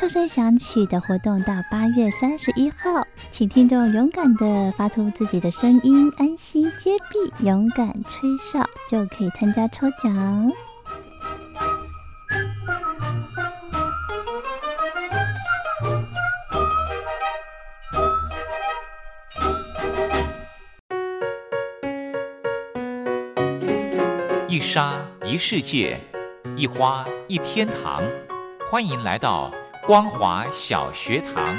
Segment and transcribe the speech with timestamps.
[0.00, 10.50] 哨声响起的活动到八月三十一号，请听众勇敢的发出自己的声音，安心接币，勇敢吹哨，就可以参加抽奖。
[24.48, 26.00] 一沙一世界，
[26.56, 28.02] 一花一天堂，
[28.70, 29.52] 欢迎来到。
[29.82, 31.56] 光华小学堂，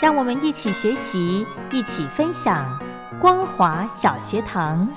[0.00, 2.78] 让我们一起学习，一起分享。
[3.20, 4.88] 光华小学堂。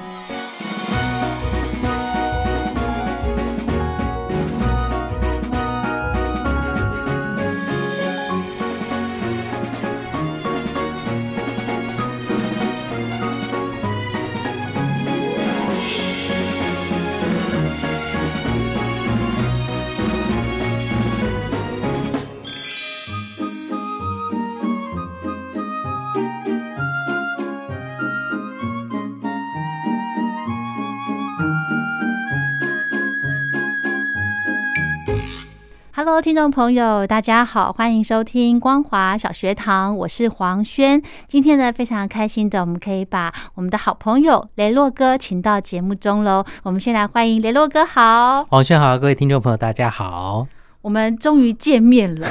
[36.06, 41.02] Hello，听众朋友，大家好，欢迎收听光华小学堂，我是黄轩。
[41.28, 46.46] 今天呢，非常开心的，我们可以把我们的好朋友雷洛哥请到节目中喽。
[46.62, 50.46] 我们先来欢迎雷洛哥，好，黄轩好，各位听众朋友，大家好。
[50.84, 52.28] 我们终于见面了，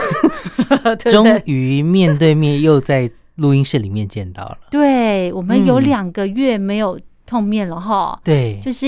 [1.10, 4.56] 终于面对面又在录音室里面见到了。
[4.70, 6.96] 对，我们有两个月没有
[7.26, 8.20] 碰面了哈。
[8.22, 8.86] 对，就是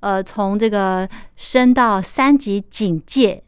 [0.00, 3.42] 呃，从这个升到三级警戒。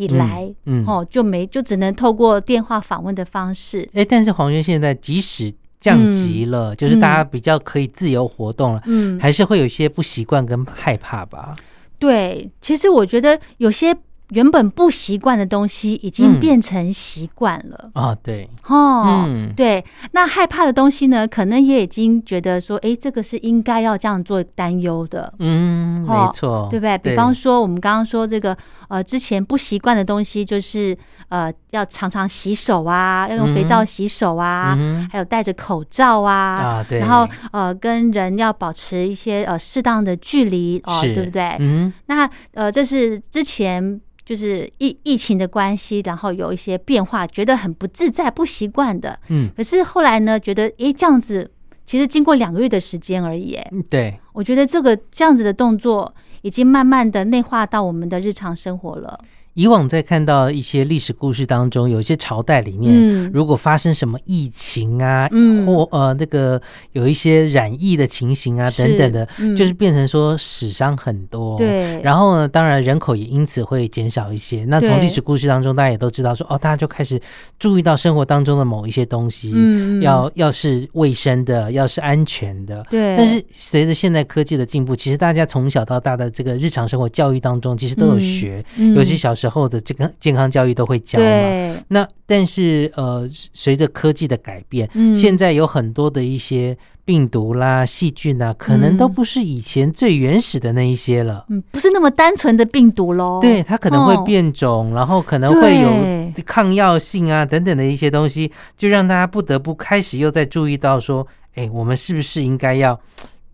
[0.00, 3.88] 以来，嗯，哦，就没就只能透过电话访问的方式。
[3.92, 11.54] 哎，但是黄轩现在即使降级了，就是大家比较可以自由活动了，嗯，还是会有些不习惯跟害怕吧？
[11.98, 13.94] 对，其实我觉得有些。
[14.30, 18.16] 原本不习惯的东西，已经变成习惯了啊！
[18.22, 19.26] 对，哦，
[19.56, 25.32] 对，那害怕的东西呢，可能也已经觉得说，哎，这个是应该要这样做担忧的。
[25.40, 26.96] 嗯，没错，对不对？
[26.98, 28.56] 比方说，我们刚刚说这个，
[28.88, 30.96] 呃，之前不习惯的东西，就是
[31.28, 34.78] 呃，要常常洗手啊，要用肥皂洗手啊，
[35.10, 41.56] 还有戴着口罩啊，啊，对，然后呃，跟人要保持一些呃适当的距离，哦，对不对？
[41.58, 44.00] 嗯，那呃，这是之前。
[44.30, 49.18] 就是疫疫情的关系，然后有一些变化，觉得很不自在、不习惯的。
[49.26, 51.50] 嗯，可是后来呢，觉得诶，这样子
[51.84, 53.58] 其实经过两个月的时间而已。
[53.72, 59.18] 嗯，对，我觉得这个这样子的动作已经慢慢的内化到我们的日常生活了。
[59.54, 65.28] 以往在看到一些历史故事当中，有一些朝代里面，如果发生什么疫情啊，
[65.66, 66.60] 或呃那个
[66.92, 71.58] 有一些染疫的情形啊等等的，就是变成说死伤很多。
[71.58, 74.64] 对，然后呢，当然人口也因此会减少一些。
[74.66, 77.20] 那从历史故事当中，大家也都知道说，哦，大家就开始
[77.58, 79.52] 注意到生活当中的某一些东西，
[80.00, 82.86] 要要是卫生的，要是安全的。
[82.88, 83.16] 对。
[83.16, 89.34] 但是随着现代科技的进步，其实大家从小到大的这个日常生活教育当中，其实都有学，尤其小。
[89.40, 91.82] 时候的这个健康教育都会教嘛？
[91.88, 101.46] 那但是呃，随着科技的改变，现在有很多的一些病毒啦、细菌啊，可能都不是以前最原始的那一些了。
[101.48, 103.38] 嗯，不是那么单纯的病毒喽。
[103.40, 113.00] 对，它可能会变种，然后可能会有抗药性啊等等的一些东西，就让大家不得不开始又在注意到说，哎，我们是不是应该要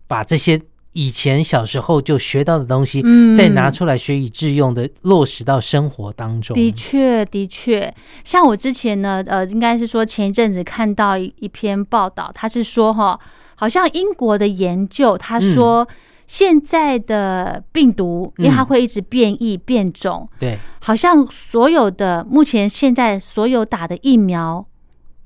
[0.05, 0.59] 把这些。
[0.97, 3.03] 以前小时候就学到的东西，
[3.35, 6.55] 再拿出来学以致用的落实到生活当中。
[6.55, 13.19] 的确，的确，像我之前呢，呃，应该是说前一阵子看到一篇报道，他是说哈，
[13.53, 15.87] 好像英国的研究，他说
[16.25, 24.65] 现在的病毒，因为它会一直变异变种，对，好像所有的目前现在所有打的疫苗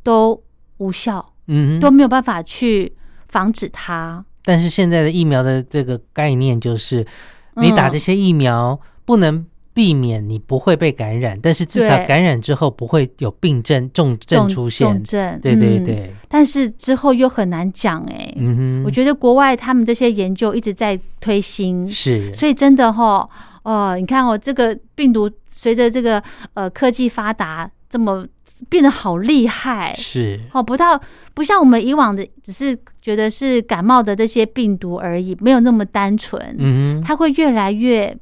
[0.04, 0.44] 都
[0.80, 2.98] 无效，嗯，都没有办法去。
[3.32, 4.26] 防止它。
[4.52, 7.08] 但是现在的疫苗的这个概念就是，
[7.56, 14.86] 你打这些疫苗不能避免你不会被感染，但是至少感染之后不会有病症、重症出现。
[14.86, 16.14] 重症，对对对。
[16.28, 18.34] 但是之后又很难讲哎。
[18.36, 18.84] 嗯哼。
[18.84, 22.34] 我觉得国外他们这些研究一直在推新，是。
[22.34, 23.30] 所以真的哈，
[23.64, 26.22] 哦，你看哦，这个病毒随着这个
[26.56, 28.28] 呃科技发达，这么。
[28.70, 31.00] 变得好厉害，是哦，不到
[31.34, 36.56] 不像我们以往的，只是觉得是感冒的这些病毒而已，没有那么单纯。
[36.60, 38.16] 嗯，它会越来越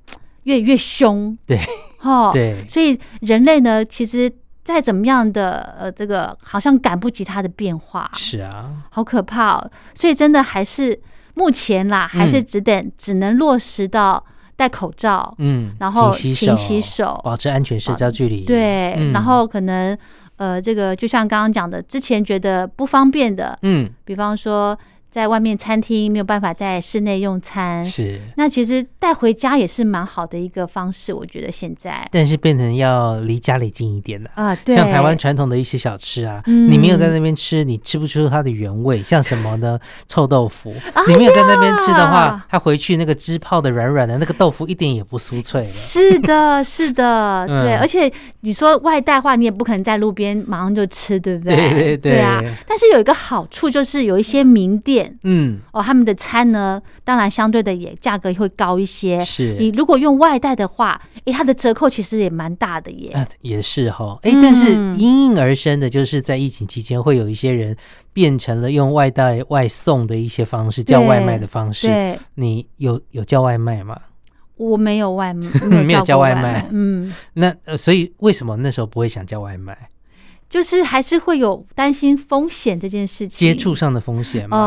[0.44, 1.60] 越越凶，对，
[2.02, 4.32] 哦，对，所以人类呢，其实
[4.64, 9.58] 再怎么样的呃，这个好像赶不及它的变化，是啊，好可怕。
[9.58, 9.72] 哦。
[9.94, 11.00] 所以真的还是
[11.36, 14.24] 目前啦，还是只等只能落实到。
[14.60, 18.44] 戴口罩，嗯，然后勤洗手，保持安全社交距离。
[18.44, 19.98] 对，然后可能，
[20.40, 24.76] 呃，这个就像刚刚讲的，之前觉得不方便的，嗯，比方说。
[25.12, 32.08] 在外面餐厅没有办法在室内用餐，是那其实带回家也是蛮好的一个方式，我觉得现在。
[32.12, 39.02] 但是变成要离家里近一点的啊，对，像台湾传统的一些小吃啊，你没有在那边吃，你吃不出它的原味。
[39.02, 39.80] 像什么呢？
[40.08, 40.74] 臭豆腐，
[41.08, 45.68] 你没有在那边吃的话，它回去那个汁泡的软软的，那个豆腐一点也不酥脆了。
[45.68, 47.74] 是的，是的， 对。
[47.78, 51.56] 而且你说外带话，你也不可能在路边马上就吃，对不对？
[51.56, 52.40] 对对对啊！
[52.68, 54.99] 但是有一个好处就是有一些名店。
[55.24, 59.20] 嗯哦，他们的餐呢，当然相对的也价格会高一些。
[59.22, 63.28] 是你如果用外带的话，哎，它的折扣其实也蛮大的耶。
[63.42, 67.76] 也是哈，哎，但是应运而生的就是在疫情期间，会有一些人
[68.14, 71.88] 变成了用外带外送的一些方式，叫外卖的方式。
[71.88, 74.00] 对，你有有叫外卖吗？
[74.58, 75.50] 我没有外卖，
[75.86, 76.68] 没有叫外卖。
[76.72, 79.88] 嗯，那所以为什么那时候不会想叫外卖？
[80.50, 84.58] 就是还是会有担心风险这件事情，接触上的风险嘛。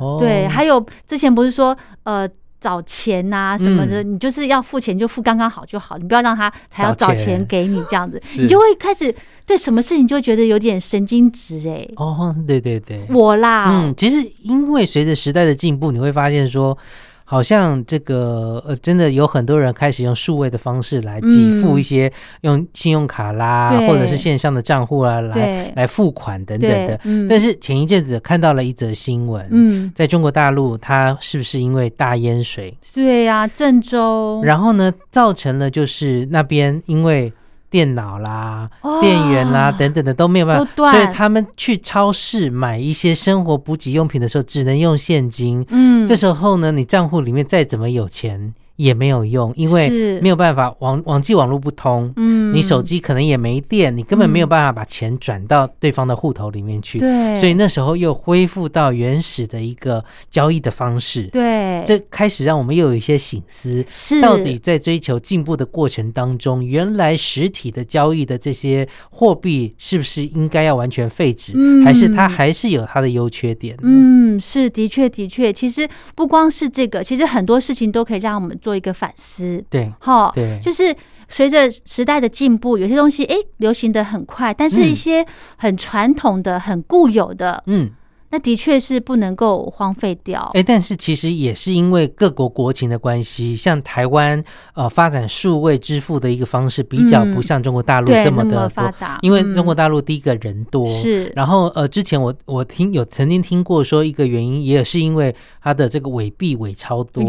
[0.00, 2.28] 哦，对，还有之前不是说呃
[2.60, 9.14] 找钱呐什么的，你就是要付钱就付刚刚好就好，你不要让他还要找钱给你这样子，你就会开始
[9.44, 11.86] 对什么事情就觉得有点神经质哎。
[11.96, 16.78] 哦，对对对，我啦，嗯，其实因为随着时代的进步，你会发现说。
[17.24, 22.12] 好像这个呃，真的有很多人开始用数位的方式来给付一些，
[22.42, 27.00] 用信用卡啦，或者是线上的账户啊，来来付款等等的。
[27.28, 32.76] 但是前一阵子看到了一则新闻，嗯，在中国大陆，它是不是因为大淹水？
[32.92, 34.42] 对呀，郑州。
[34.44, 37.32] 然后呢，造成了就是那边因为。
[37.74, 45.66] 电脑啦、电源啦等等的都没有办法，所以他们去超市买一些生活补给用品的时候，只能用现金。
[45.70, 48.54] 嗯，这时候呢，你账户里面再怎么有钱。
[48.76, 64.20] 也没有用，因为没有办法网网际网络不通，嗯，你手机可能也没电，你根本没有办法把钱转到对方的户头里面去，对，所以那时候又恢复到原始的一个交易的方式，对，这开始让我们又有一些醒思，是。
[64.20, 71.52] 到底在追求进步的过程当中，原来实体的交易的这些货币是不是应该要完全废止，
[71.84, 73.78] 还是它还是有它的优缺点？
[73.82, 78.58] 嗯，是的确的确，其实不光是这个，其实很多事情都可以让我们。
[78.64, 80.96] 做一个反思，对，哈，对，就是
[81.28, 85.26] 随着时代的进步，有些东西哎流行的很快，但是一些
[85.58, 87.90] 很传统的、很固有的，嗯，
[88.30, 90.50] 那的确是不能够荒废掉。
[90.54, 94.42] 哎，但是其实也是因为各国国情的关系，像台湾
[94.74, 107.22] 呃发展数位支付的一个方式比较不像中国大陆这么的发达，因为中国大陆第一个人多是，然后呃之前我我听有曾经听过说一个原因也是因为它的这个伪币伪钞多，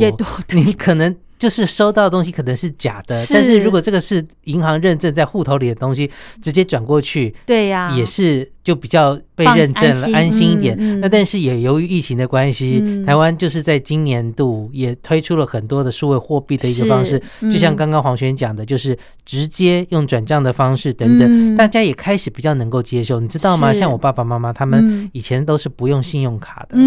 [0.49, 1.15] 你可能。
[1.37, 6.09] 就是收到的东西可能是假的，但是如果这个是银行认证在户头里的东西，
[6.41, 9.17] 直接转过去，对呀，也是就比较。
[9.37, 11.01] 被认证了，安心一点。
[11.01, 23.73] 那但是也由于疫情的关系，台湾就是在今年度也推出了很多的数位货币的一个方式，就像刚刚黄轩讲的，就是直接用转账的方式等等，大家也开始比较能够接受，你知道吗？
[23.73, 26.77] 像我爸爸妈妈他们以前都是不用信用卡的，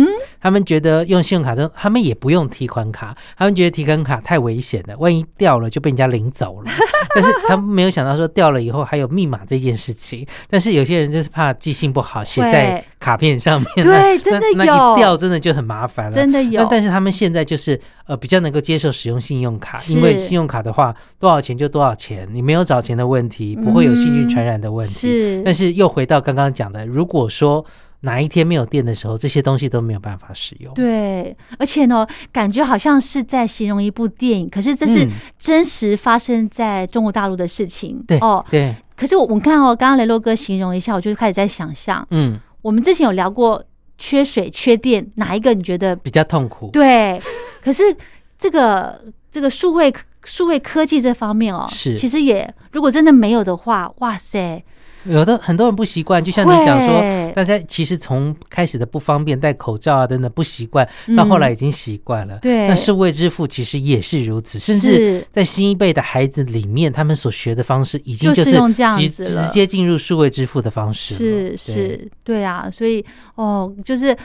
[0.40, 6.70] 他们觉得用信用卡的，他们也不用提款卡，他们觉得提款卡太危险了，万一掉了就被人家领走了。
[7.14, 12.24] 但是他们没有想到说掉了以后还有密码这件事情，但是有些人就是怕记性不好。
[12.24, 16.66] 写在卡片上面，对，真的有，那一掉真的就很麻烦了，真的有。
[16.70, 24.94] 但是他们现在就是呃比较能够接受使用信用卡，因为信用卡的话多少钱就多少钱，你没有找钱的问题，不会有细菌传染的问题。
[24.94, 27.64] 是，但是又回到刚刚讲的，如果说
[28.00, 30.72] 哪一天没有电的时候，这些东西都没有办法使用。
[30.74, 35.08] 对，而且呢，感觉好像是在形容一部电影，可是这是
[35.38, 38.02] 真实发生在中国大陆的事情。
[38.06, 38.74] 对，哦，对。
[38.98, 43.62] 可是我我看哦，刚刚雷洛哥形容一下，我就开始在想象，嗯，我们之前有聊过
[43.96, 46.70] 缺水、缺电，哪一个你觉得比较痛苦？
[46.72, 47.22] 对，
[47.62, 47.96] 可是
[48.38, 49.00] 这个
[49.30, 54.62] 这个数位数位科技这方面哦，是其实也如果真的没有的话，哇塞！
[55.04, 62.38] 有的很多人不习惯，就像你讲说，大家其实从开始的不方便戴口罩啊等等不习惯，到后来已经习惯了。
[62.40, 68.52] 对，那数位支付其实也是如此，甚至在新一辈的孩子里面，他们所学的方式已经就是
[68.96, 71.14] 直直接进入数位支付的方式。
[71.14, 74.16] 是是，对啊，所以哦，就是。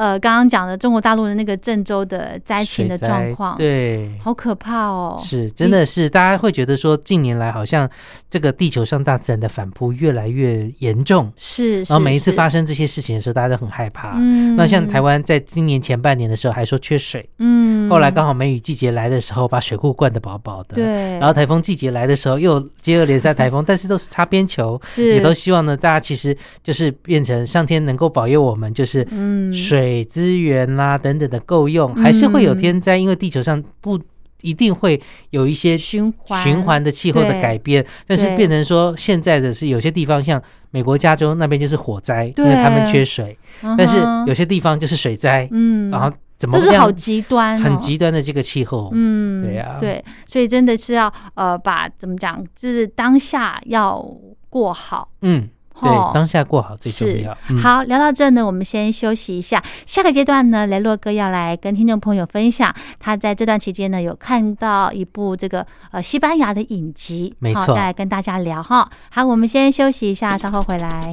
[0.00, 5.20] 呃，刚刚讲的中国大陆的那个郑州的灾情的状况，对，好可怕哦！
[5.22, 7.86] 是，真的是，大家会觉得说，近年来好像
[8.30, 11.80] 这个地球上大自然的反扑越来越严重，是。
[11.80, 14.14] 然后每一次发生这些事情的时候，大家都很害怕。
[14.16, 14.56] 嗯。
[14.56, 17.90] 那像台湾在今年前半年的时候还说缺水，嗯。
[17.90, 20.76] 后来刚好梅雨季节来的时候，把水库灌得饱饱的。
[20.76, 20.84] 对。
[21.18, 29.89] 然后台风季节来的时候，又接二连三台风， 但是都是擦边球，也都希望呢，大家其实就是变成上天能够保佑我们，就是嗯水。
[29.90, 33.98] 水资源啦等等的够用，还是会有天灾，因为地球上不
[34.42, 36.40] 一定会有一些循环。
[36.44, 43.36] 循环的气候的改变，但是变成说现在的是有些地方像美国加州那边就是火灾，因为他们缺水，
[43.76, 54.00] 但是有些地方就是水灾，嗯，然后怎么都是好极端，很极端的这个气候，嗯，对呀，对，所以真的是要呃把怎么讲，就是当下要
[54.48, 55.48] 过好，嗯。
[55.82, 57.36] 对，当下过好最重要。
[57.62, 59.62] 好，聊到这呢，我们先休息一下。
[59.86, 68.90] 下个阶段呢，雷洛哥要来跟听众朋友分享，他在这段期间呢有看到一部这个呃西班牙的影集，没错，再来跟大家聊哈。
[69.10, 71.12] 好，我们先休息一下，稍后回来。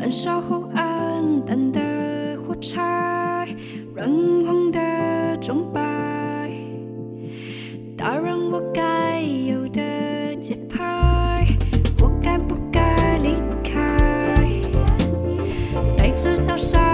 [0.00, 1.78] 燃烧后暗淡的
[2.40, 3.46] 火柴
[3.94, 6.50] 温黄的钟摆
[7.98, 11.46] 打乱我该有的节拍
[12.00, 14.48] 我该不该离开？
[15.98, 16.89] 带着笑杀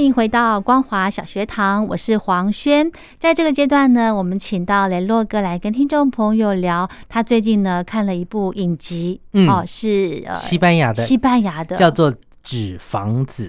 [0.00, 2.90] 欢迎回到光华小学堂，我是黄轩。
[3.18, 12.10] 在这个阶段呢，我们请到雷洛哥来跟听众朋友聊，他最近呢看了一部影集，哦，是西班牙的，西班牙的，叫做
[12.42, 13.48] 《纸房子》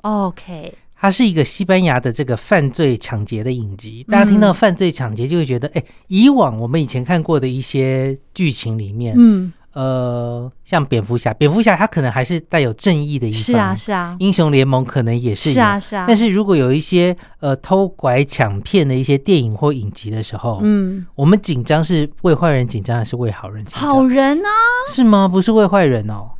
[0.00, 4.04] OK，它是一个西班牙的这个犯罪抢劫的影集。
[4.10, 9.52] 大家听到犯罪抢劫，就会觉得，哎，以往我们以前看过的一些剧情里面，嗯。
[9.74, 14.16] 呃，像蝙蝠侠，蝙蝠侠他可能还是带有正义的一方，是啊，是啊。
[14.18, 16.04] 英雄联盟可能也是，是啊，是啊。
[16.06, 23.88] 但是如果有一些呃偷拐抢骗的一些电影或影集的时候，嗯，我们紧张是为坏人紧张还是为好人紧张？
[23.88, 24.48] 好人啊？
[24.90, 25.26] 是吗？
[25.26, 26.30] 不是为坏人哦。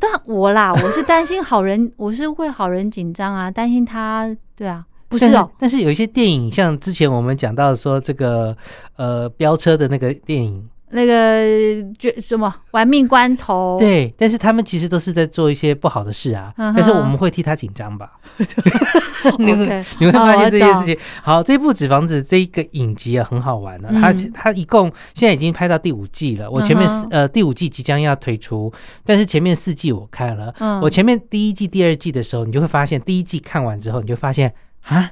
[0.00, 5.48] 但我啦，我是担心好人， 我是为好人紧张啊，担心他，对啊，不是哦。
[5.56, 8.56] 但是有一些电影，像之前我们讲到说这个
[8.96, 10.68] 呃飙车的那个电影。
[10.92, 16.52] 那个就什么玩命关头，对，但是他们其实都是在做一些不好的事啊。
[16.56, 18.12] 但是我们会替他紧张吧？
[19.38, 20.96] 你会你会发现这件事情。
[21.22, 23.88] 好，这部《纸房子》这一个影集啊，很好玩的。
[23.92, 26.50] 它它一共现在已经拍到第五季了。
[26.50, 28.72] 我前面四呃第五季即将要推出，
[29.04, 30.54] 但是前面四季我看了。
[30.82, 35.10] 我前面第一季、第二季的时候，你就会发现，第一季看完之后，你就发现啊，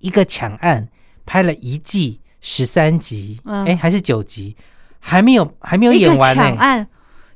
[0.00, 0.88] 一个抢案
[1.24, 4.56] 拍了一季十三集，哎，还是九集。
[5.00, 6.86] 还没有，还没有演完呢。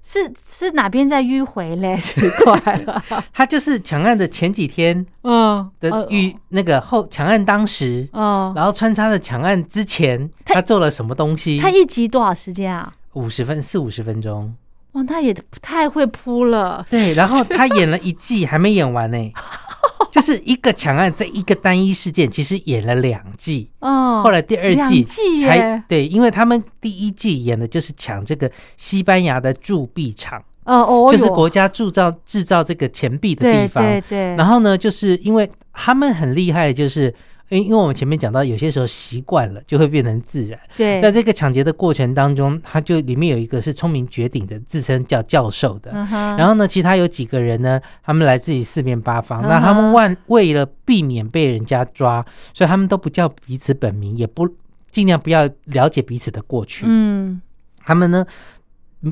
[0.07, 1.97] 是是哪边在迂回嘞？
[2.05, 3.03] 奇怪了，
[3.33, 11.59] 他就是抢案的前几天，嗯，的预那个后抢案当时，嗯，然后穿插的抢案之前，他做了什么东西？
[11.59, 12.93] 他一集多少时间啊？
[13.15, 14.55] 五十分四五十分钟。
[14.95, 15.33] 哇，他也
[15.63, 16.85] 太会扑了。
[16.91, 19.33] 对，然后 他演了一季，还没演完呢。
[20.11, 24.23] 就是一个强案，在一个单一事件，其实演了两季哦。
[24.25, 25.05] 后来第二季
[25.43, 33.83] 才对，因为他们第一季演的就是抢这个西班牙的铸币厂哦哦，就是国家铸造制造这个钱币的地方。
[33.83, 34.19] 对对。
[34.37, 37.13] 然后呢，就是因为他们很厉害，就是。
[37.51, 40.59] 因因为我们前面讲到，有些时候习惯了就会变成自然。
[40.77, 45.93] 对，在这个抢劫的过程当中，他就里面有一个是聪明绝顶的，自称叫教授的。
[45.93, 49.43] 然后呢，其他有几个人呢，他们来自于四面八方。
[49.43, 54.49] 那他们万为了避免被人家抓，所以他们都不叫彼此本名，也不
[54.91, 56.87] 尽量不要了解彼此的过去。
[56.89, 57.41] 嗯，
[57.85, 58.27] 他们呢，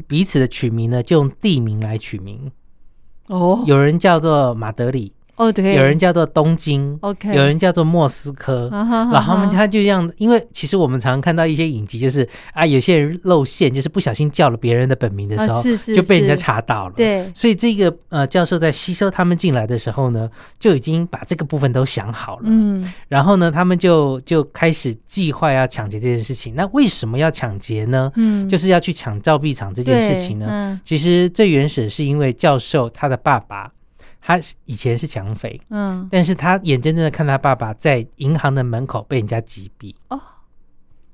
[0.07, 2.51] 彼此的取名呢，就用地名来取名。
[3.29, 5.13] 哦，有人叫做马德里。
[5.37, 15.63] 哦，对，有人叫做东京，OK，有人叫做莫斯科，然后他们他就这样，因为其实我们常常看到一些影集，就是啊，有些人露馅，就是不小心叫了别人的本名的时候，
[15.95, 16.95] 就被人家查到了。
[16.97, 20.29] 对，所以这个呃教授在吸收他们进来的时候呢，
[20.61, 22.43] 就已经把这个部分都想好了。
[22.45, 26.55] 嗯，然后呢，他们就就开始计划要抢劫这件事情。
[26.55, 28.13] 那为什么要抢劫呢？
[28.17, 30.79] 嗯，就是要去抢造币厂这件事情呢？
[30.85, 33.73] 其实最原始是因为教授他的爸爸。
[34.25, 39.93] 他以前是抢匪，嗯，但是他眼睁睁的看他爸爸在银行的门口被人家击毙。
[40.09, 40.21] 哦，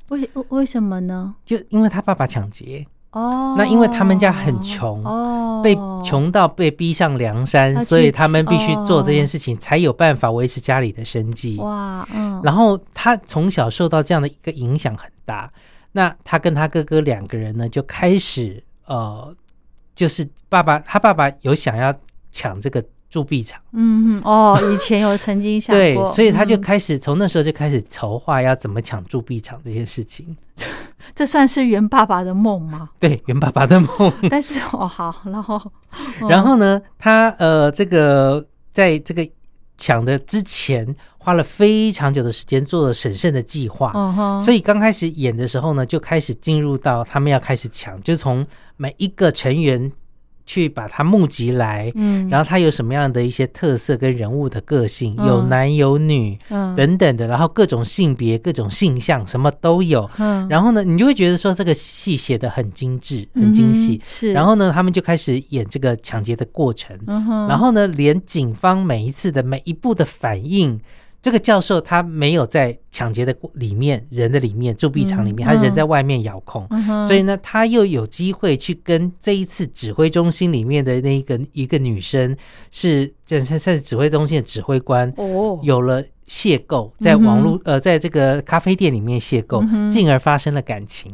[0.09, 1.35] 为为什么呢？
[1.47, 2.87] 就因为他爸爸抢劫。
[3.13, 11.57] 哦，那因为他们家很穷，哦，被穷到被逼上梁山，所以他们必须做这件事情，才有办法维持家里的生计。
[11.57, 12.39] 哇，嗯。
[12.45, 15.51] 然后他从小受到这样的一个影响很大。
[15.93, 19.35] 那他跟他哥哥两个人呢，就开始呃，
[19.95, 21.93] 就是爸爸他爸爸有想要
[22.31, 22.85] 抢这个。
[23.11, 30.37] 铸币厂，嗯哦，以前有曾经想过，对，所以他就开始从那时候就开始筹划要怎么抢铸币厂这件事情。
[31.15, 32.91] 这算是袁爸爸的梦吗？
[33.01, 34.13] 对，袁爸爸的梦。
[34.29, 35.61] 但是哦好，然后
[36.29, 39.27] 然后呢，他呃这个在这个
[39.79, 43.93] 抢的之前花了非常久的时间做了审慎的计划，
[44.41, 49.91] 所以刚开始演的时候呢，就开始进入到他们要开始抢，就从每一个成员。
[50.49, 66.99] 去把它募集来，嗯，然后他有什么样的一些特色跟人物的个性，有男有女，嗯，等等的，然后各种性别、各种性向，什么都有，嗯，然后呢，你就会觉得说这个戏写的很精致、很精细，是，然后呢，他们就开始演这个抢劫的过程，
[67.47, 70.81] 然后呢，连警方每一次的每一步的反应。
[71.29, 76.67] 这个教授他没有在抢劫的里面人的里面铸币厂里面，他人在外面遥控，
[77.07, 82.35] 所以呢，他又有机会去跟这一次指挥中心里面的那一个一个女生，
[82.71, 86.03] 是这算是指挥中心的指挥官，哦，有了。
[86.29, 91.11] 邂逅在网络呃，在这个咖啡店里面邂逅，进而发生了感情。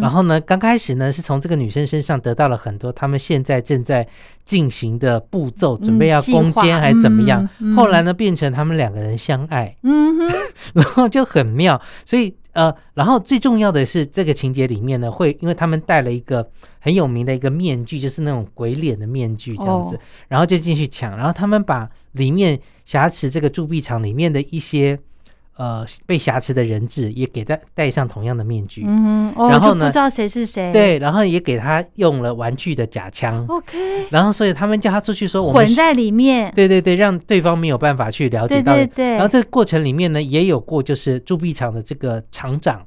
[0.00, 4.06] 然后呢，刚开始呢是从这个女生身上得到了很多他们现在正在
[4.44, 7.48] 进行的步骤，准备要攻坚还是怎么样？
[7.76, 10.32] 后来呢，变成他们两个人相爱，嗯哼，
[10.74, 11.80] 然后就很妙。
[12.06, 22.60] 所以呃，然后最重要的是这个情节里面呢，会因为他们戴了一个很有名的一个面具，就是那种鬼脸的面具这样子，然后就进去抢，然后他们把里面。
[22.84, 24.98] 挟持这个铸币厂里面的一些
[25.56, 42.82] 呃被挟持的人质也给他戴上同样的面具，嗯，然后呢不知道谁是谁，对，然后也给他用了玩具的假枪，OK，然后所以他们叫他出去说我们混在里面，对对对，让对方没有办法去了解到，对对，然后这个过程里面呢也有过就是铸币厂的这个厂长，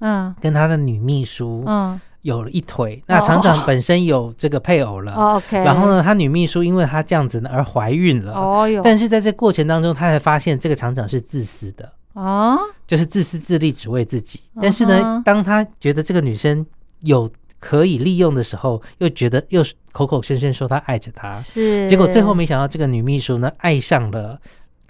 [0.00, 2.00] 嗯，跟他的女秘书，嗯。
[2.22, 5.56] 有了一腿，那厂长本身有这个配偶了，OK。
[5.56, 8.82] 然后呢，他女秘书因为他这样子呢而怀孕了，哦哟。
[8.84, 14.40] 但是在这过程当中，他才发现这个厂长是自私的，哦，就是自私自利，只为自己。
[14.60, 16.66] 但是呢，当他觉得这个女生
[17.00, 21.88] 有可以利用的时候，又觉得又口口声声说他爱着她，是。
[21.88, 24.38] 结果最后没想到，这个女秘书呢爱上了。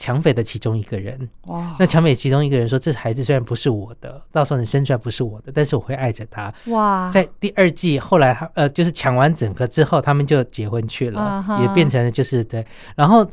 [0.03, 1.77] 抢匪的其中一个人，哇！
[1.79, 7.11] 那抢匪其中一个人说：“这孩子虽然不是我的，到时候你生出来不是我的，但是我会爱着他。”哇！
[7.11, 12.67] 在第二季后来，他呃，就是抢完整个之后，他们就结婚去了，也变成了就是对。
[12.97, 13.31] 然后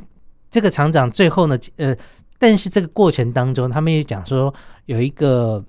[0.51, 1.95] 这个厂长最后呢，呃，
[2.37, 4.53] 但是这个过程当中，他们也讲说
[4.85, 5.63] 有一个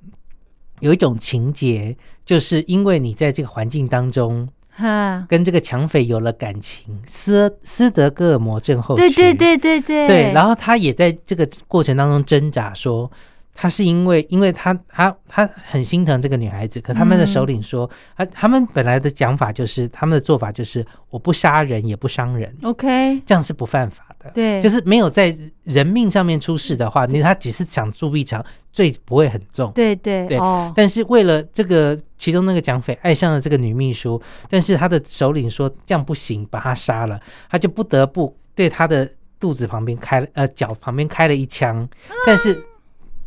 [0.81, 4.48] 有一种情节，就是因为你在这个环境当中。
[4.70, 9.12] 哈跟这个抢匪有了感情，斯斯德哥尔摩症候群。
[9.12, 10.07] 对对对对对。
[10.07, 13.11] 对，然后他也在这个过程当中挣扎，说
[13.52, 24.08] 他是因为，因为他他他很心疼这个女孩子，可他们的首领说，他他们本来的讲法就是，他们的做法就是我不杀人也不伤人，OK，这样是不犯法。
[24.35, 29.73] 对，就是没有在人命上面出事的话，你他只是想住一场，罪不会很重。
[29.73, 30.38] 对对对，
[30.75, 39.11] 但是为了这个，其中那个蒋匪爱上了这个女秘书，但是他的首领说这样不行，把他杀了，他就不得不对他的
[39.41, 41.88] 肚子旁边开呃脚旁边开了一枪，
[42.27, 42.62] 但是。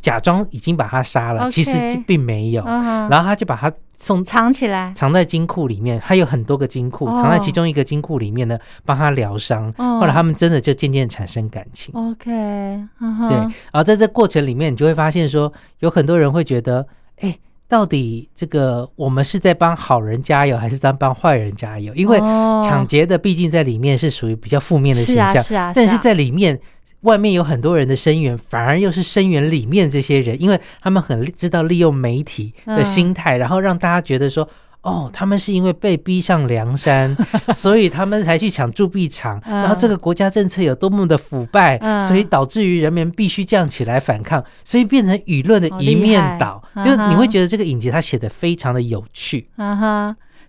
[0.02, 1.72] 假装已经把他杀了，其实
[2.08, 2.64] 并没有。
[2.66, 6.00] 然后他就把他送藏起来，藏在金库里面。
[6.00, 9.72] 他有很多个金库，藏在其中一个金库里面呢，帮他疗伤。
[9.78, 11.94] 后来他们真的就渐渐产生感情。
[11.94, 13.38] OK，对。
[13.38, 16.88] 然后在这过程里面，你就会发现说，有很多人会觉得，
[17.20, 17.38] 哎，
[17.72, 21.96] 到底这个我们是在帮好人加油，还是在帮坏人加油？
[21.96, 26.60] 因为抢劫的毕竟在里面是属于比较负面的形象，是啊，但是在里面。
[27.02, 34.48] 外面有很多人的声援，反而又是声援里面这些人，因为他们很知道利用媒体的心态，然后让大家觉得说，
[34.82, 37.16] 哦，他们是因为被逼上梁山，
[37.54, 49.48] 所以他们才去抢铸币厂，然后这个国家政策有多么的腐败，所以导致于人民必须这样起来反抗，所以变成舆论的一面倒，就是你会觉得这个影集它写的非常的有趣。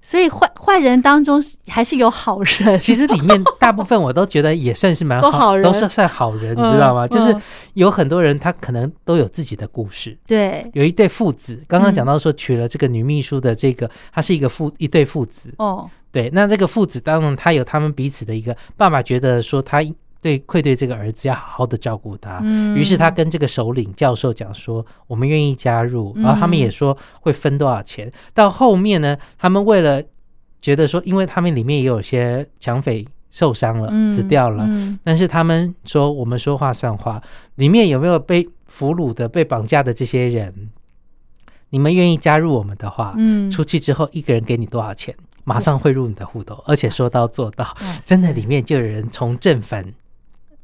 [0.03, 7.07] 所以坏坏人当中还是有好人，其实里面大部分我都觉得也算是蛮好， 都是算好人，你知道吗？
[7.07, 7.35] 就是
[7.75, 10.19] 有很多人他可能都有自己的故事。
[10.27, 15.55] 对，有一对父子，刚刚讲到说娶了这个女秘书的这个，他是一个父一对父子。
[15.59, 19.83] 哦，对，那这个父子当中他有他们彼此的一个爸爸觉得说他。
[20.23, 22.39] 对，愧对这个儿子要好好的照顾他。
[22.45, 28.11] 嗯，于是他跟这个首领教授讲说，我们愿意加入，然后他们也说会分多少钱。
[28.33, 30.01] 到后面呢，他们为了
[30.61, 34.65] 觉得说，因为他们里面也有些抢匪受伤了，死掉了，
[35.03, 37.21] 但是他们说我们说话算话，
[37.57, 40.71] 里面有没有被俘虏的、被绑架的这些人？
[41.71, 47.67] 你们愿意加入我们的话，嗯，出去之后一个人给你多少钱，马上汇入你的户头，而且说到做到，
[48.05, 49.85] 真的里面就有人从正反。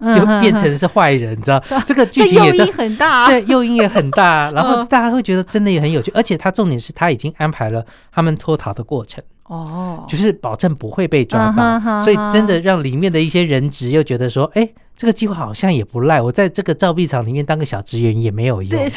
[0.00, 1.60] 就变成是坏人，你知道？
[1.84, 4.50] 这个剧情也诱因很大， 对，诱因也很大。
[4.54, 18.88] 然后大家会觉得真的也很有趣，而且他重点是他已经安排了他们脱逃的过程哦，就是保证不会被抓到，所以真的让里面的一些人质又觉得说，哎，这个计划好像也不赖，我在这个造币厂里面当个小职员也没有用，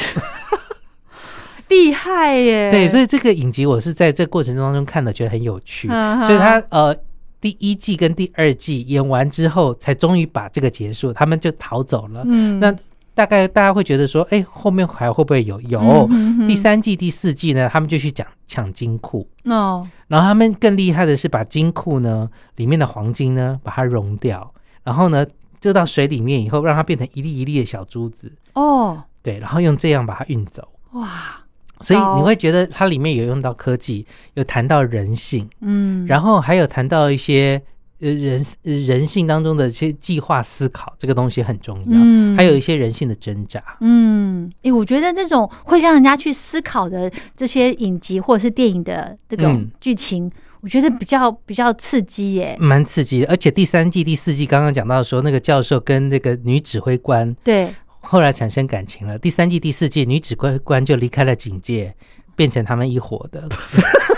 [1.68, 2.70] 厉害耶！
[2.70, 6.96] 对，所以这个影集我是在这过程当中看的，觉得很有趣，所以他呃。
[7.42, 12.22] 第一季跟第二季演完之后，才终于把这个结束，他们就逃走了。
[12.24, 12.72] 嗯，那
[13.14, 15.60] 大概大家会觉得说，哎，后面还会不会有？
[15.62, 16.08] 有
[16.46, 17.68] 第三季、第四季呢？
[17.68, 19.86] 他们就去讲抢金库哦。
[20.06, 25.26] 然后他们更厉害的是，把金库呢里面的黄金呢把它融掉，然后呢
[25.60, 29.02] 丢到水里面以后，让它变成一粒一粒的小珠子哦。
[29.20, 30.68] 对，然后用这样把它运走。
[30.92, 31.41] 哇！
[31.82, 37.60] 所以你会觉得它里面有用到科技，有谈到人性，嗯，然后还有谈到一些
[38.00, 53.26] 呃人人性当中的一些计划思考，这个东西很重要，嗯，还有一些人性的挣扎，嗯，诶，我觉得这种会让人家去思考的这些影集或者是电影的这种剧情，我觉得比较比较刺激耶，蛮刺激的。
[53.28, 57.68] 而且第三季、第四季刚刚讲到说，那个教授跟那个女指挥官，对。
[58.02, 59.18] 后来产生感情了。
[59.18, 61.94] 第三季、第四季，女指挥官就离开了警界，
[62.36, 63.48] 变成他们一伙的。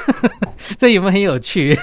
[0.76, 1.78] 这有没有很有趣？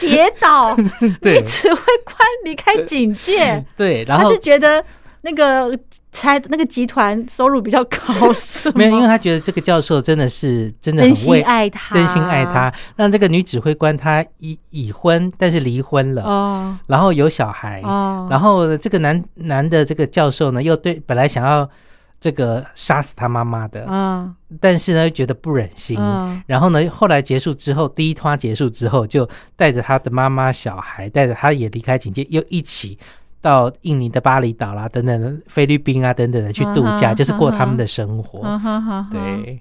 [0.00, 4.84] 跌倒， 女指挥官离开警界，对，然后是觉得
[5.24, 5.76] 那个
[6.12, 8.74] 才那个集团收入比较高，是吗？
[8.76, 12.70] 没有，因为他觉得这个教授真的是真的很为爱他，真心爱他。
[12.96, 16.22] 那这个女指挥官她已已婚，但是离婚了。
[16.24, 17.80] 哦，然后有小孩。
[17.84, 21.66] 哦，然后这个男男的这个教授呢，又对本来想要
[22.20, 23.86] 这个杀死他妈妈的。
[23.86, 25.98] 啊，但是呢又觉得不忍心，
[26.46, 32.98] 然后呢后来结束之后，第一趟结束之后，就带着他的妈妈、小孩，带着他也离开警戒，又一起。
[33.44, 38.40] 到印尼的巴厘岛啦，等等的菲律宾啊，等等的去度假，就是过他们的生活。
[39.12, 39.60] 对，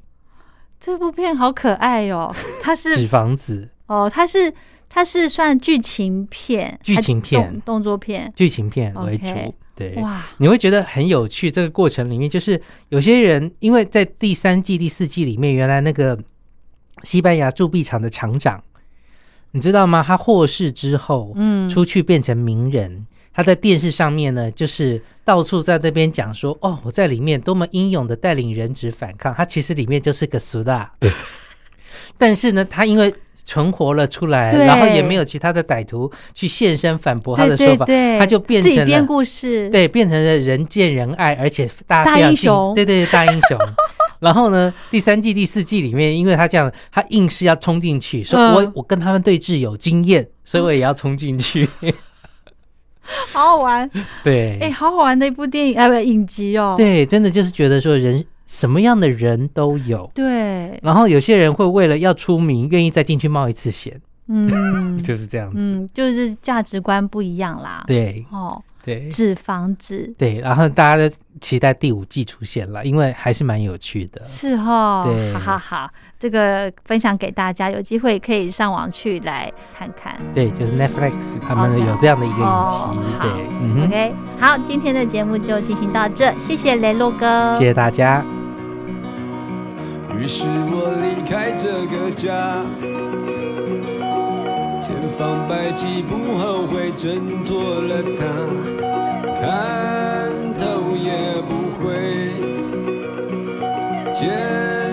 [0.79, 4.53] 这部片好可爱哟，它是纸房子哦，它是
[4.87, 9.53] 它是算剧情片，剧情片、动作片、剧情片为主。
[9.75, 11.51] 对，哇，你会觉得很有趣。
[11.51, 16.17] 这个过程里面，就是有些人因为在第三季、第四季里面，原来那个
[17.03, 18.63] 西班牙铸币厂的厂长，
[19.51, 20.01] 你知道吗？
[20.07, 23.05] 他获释之后，嗯，出去变成名人。
[23.33, 30.93] 他在电视上面呢，就是到处在那边讲说：“哦，我在里面多么英勇的带领人质反抗。”他其实里面就是个苏大，
[32.17, 43.57] 但是呢，他因为存活了出来，然后也没有其他的歹徒去现身反驳他的说法，对他就变成了编故事，对，变成了人见人爱，而且大大英雄，对对大英雄。
[44.21, 51.67] 然后呢，第三季、第四季里面，因为他这样，他硬是要冲进去，说我我跟他们对峙有经验，所以我也要冲进去。
[53.33, 53.89] 好好玩，
[54.23, 56.75] 对，哎，好好玩的一部电影，哎，不，影集哦。
[56.77, 60.09] 对，真的就是觉得说，人什么样的人都有。
[60.13, 60.79] 对。
[60.81, 63.99] 然后有些人会为了要出名，愿意再进去冒一次险。
[64.27, 65.57] 嗯， 就是这样子。
[65.59, 67.83] 嗯，就是价值观不一样啦。
[67.87, 68.25] 对。
[68.31, 68.61] 哦。
[68.83, 70.13] 对，纸房子。
[70.17, 74.21] 对，然后大家都期待第五季出现了，因为还是蛮有趣的。
[74.25, 80.13] 是哈，对，好好好，这个分享给大家，有机会可以上网去来看看。
[80.35, 82.77] 对，就是 Netflix 他们有这样的一个影集。
[83.21, 83.29] 对
[83.85, 88.21] ，OK，好，今天的节目就进行到这，谢谢雷洛哥，谢谢大家。
[90.19, 92.63] 于是我离开这个家。
[95.13, 98.25] 千方百计不后悔挣脱了他，
[99.39, 99.43] 看
[100.57, 101.11] 透也
[101.43, 101.83] 不会
[104.11, 104.33] 见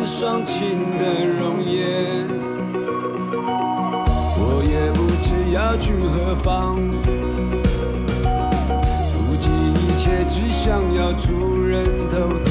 [0.06, 2.28] 双亲的容颜。
[4.37, 6.76] 我也不知要去何方，
[9.14, 12.50] 不计一切只想要出人头地。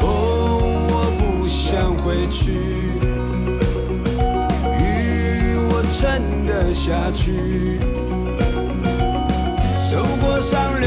[0.00, 0.06] 风，
[0.88, 3.05] 我不想回去。
[6.16, 7.78] 撑得下去，
[9.90, 10.80] 受过伤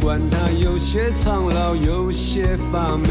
[0.00, 3.08] 管它有些苍老，有些发霉，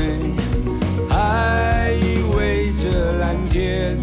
[1.09, 3.97] 还依偎着蓝天，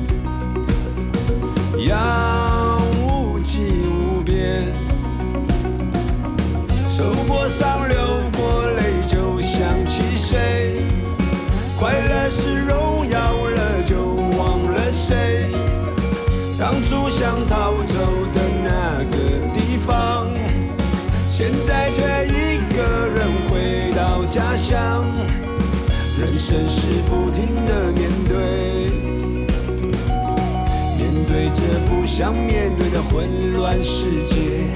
[1.88, 4.62] 要无际无边。
[6.88, 7.96] 受过伤，流
[8.36, 10.84] 过泪，就想起谁？
[11.78, 13.18] 快乐是荣耀
[13.48, 15.50] 了，就忘了谁？
[16.58, 17.98] 当初想逃走
[18.32, 19.16] 的那个
[19.54, 20.28] 地方，
[21.30, 22.43] 现在却已
[24.34, 25.06] 家乡。
[26.18, 28.90] 人生是不停的面对，
[30.98, 34.72] 面对着不想面对的混乱世界，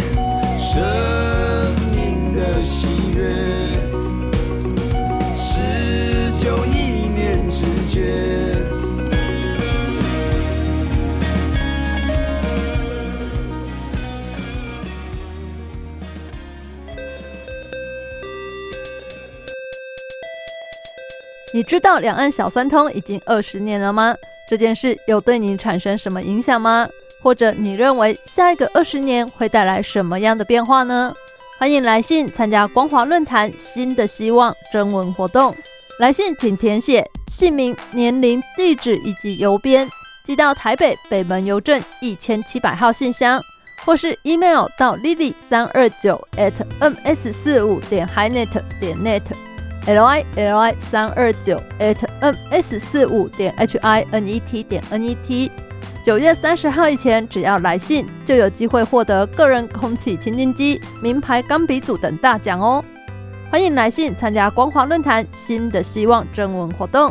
[0.57, 0.81] 生
[1.93, 3.21] 命的喜悦，
[5.35, 8.78] 是就一年之间。
[21.55, 24.15] 你知道两岸小三通已经二十年了吗？
[24.49, 26.87] 这件事有对你产生什么影响吗？
[27.23, 31.15] 或者你认为下一个二十年会带来什么样的变化呢？
[31.59, 35.55] 欢迎来信参加光华论坛新的希望征文活动。
[35.99, 39.89] 来信请填写姓名、年龄、地址以及邮编，
[40.25, 43.41] 寄到台北北门邮政一千七百号信箱，
[43.85, 49.23] 或是 email 到 lily 三二九 atms 四五点 hinet 点 net
[49.89, 55.03] l i l i 三二九 at ms 四五点 h i n e t 点 n
[55.03, 55.51] e t。
[56.05, 62.85] 九月三十号以前，只要来信，就有机会获得个人空气清新机、名牌钢笔组等大奖哦！
[63.51, 67.11] 欢迎来信参加光华论坛新的希望征文活动。